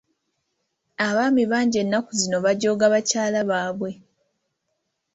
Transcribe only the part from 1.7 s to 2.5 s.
ennaku zino